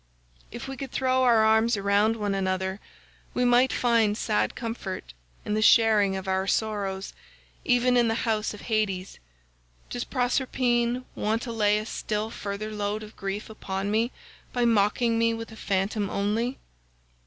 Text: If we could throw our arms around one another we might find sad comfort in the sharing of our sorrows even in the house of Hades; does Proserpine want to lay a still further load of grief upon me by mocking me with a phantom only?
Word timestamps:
If 0.51 0.67
we 0.67 0.77
could 0.77 0.91
throw 0.91 1.21
our 1.21 1.45
arms 1.45 1.77
around 1.77 2.15
one 2.15 2.33
another 2.33 2.79
we 3.35 3.45
might 3.45 3.71
find 3.71 4.17
sad 4.17 4.55
comfort 4.55 5.13
in 5.45 5.53
the 5.53 5.61
sharing 5.61 6.15
of 6.15 6.27
our 6.27 6.47
sorrows 6.47 7.13
even 7.63 7.95
in 7.95 8.07
the 8.07 8.15
house 8.25 8.51
of 8.51 8.61
Hades; 8.61 9.19
does 9.91 10.03
Proserpine 10.03 11.05
want 11.13 11.43
to 11.43 11.51
lay 11.51 11.77
a 11.77 11.85
still 11.85 12.31
further 12.31 12.71
load 12.71 13.03
of 13.03 13.15
grief 13.15 13.47
upon 13.47 13.91
me 13.91 14.11
by 14.51 14.65
mocking 14.65 15.19
me 15.19 15.35
with 15.35 15.51
a 15.51 15.55
phantom 15.55 16.09
only? 16.09 16.57